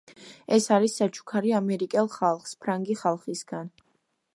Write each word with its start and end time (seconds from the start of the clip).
ეს 0.55 0.67
არის 0.77 0.95
საჩუქარი 1.01 1.53
ამერიკელ 1.59 2.11
ხალხს, 2.17 2.59
ფრანგი 2.65 3.01
ხალხისგან. 3.05 3.75